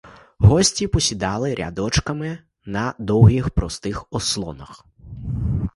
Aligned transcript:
Гості 0.39 0.87
посідали 0.87 1.53
рядочками 1.55 2.37
на 2.65 2.93
довгих 2.99 3.49
простих 3.49 4.05
ослонах. 4.09 4.85